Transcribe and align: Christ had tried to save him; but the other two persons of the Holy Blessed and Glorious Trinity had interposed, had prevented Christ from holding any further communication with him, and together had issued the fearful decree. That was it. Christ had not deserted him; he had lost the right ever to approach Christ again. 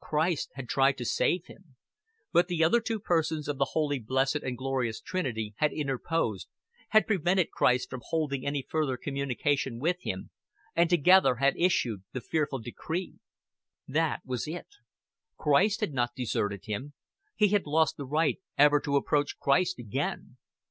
Christ 0.00 0.50
had 0.52 0.68
tried 0.68 0.98
to 0.98 1.06
save 1.06 1.46
him; 1.46 1.76
but 2.30 2.48
the 2.48 2.62
other 2.62 2.78
two 2.78 3.00
persons 3.00 3.48
of 3.48 3.56
the 3.56 3.70
Holy 3.72 3.98
Blessed 3.98 4.36
and 4.42 4.58
Glorious 4.58 5.00
Trinity 5.00 5.54
had 5.60 5.72
interposed, 5.72 6.46
had 6.90 7.06
prevented 7.06 7.50
Christ 7.52 7.88
from 7.88 8.02
holding 8.04 8.44
any 8.44 8.60
further 8.68 8.98
communication 8.98 9.78
with 9.78 9.96
him, 10.02 10.28
and 10.76 10.90
together 10.90 11.36
had 11.36 11.54
issued 11.56 12.02
the 12.12 12.20
fearful 12.20 12.58
decree. 12.58 13.14
That 13.86 14.20
was 14.26 14.46
it. 14.46 14.66
Christ 15.38 15.80
had 15.80 15.94
not 15.94 16.14
deserted 16.14 16.66
him; 16.66 16.92
he 17.34 17.48
had 17.48 17.64
lost 17.66 17.96
the 17.96 18.04
right 18.04 18.38
ever 18.58 18.80
to 18.82 18.96
approach 18.96 19.38
Christ 19.38 19.78
again. 19.78 20.36